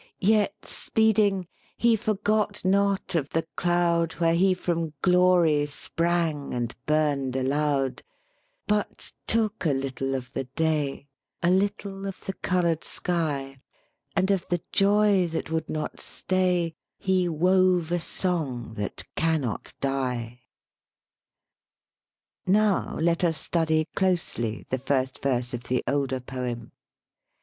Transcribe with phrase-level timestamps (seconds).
[0.19, 1.47] Yet speeding
[1.77, 8.01] he forgot not of the cloud Where he from glory sprang and burned aloud,
[8.65, 11.05] But took a little of the day,
[11.43, 13.61] A little of the colored sky,
[14.15, 20.41] And of the joy that would not stay He wove a song that cannot die."
[22.45, 26.71] 116 LYRIC POETRY Now let us study closely the first verse of the older poem.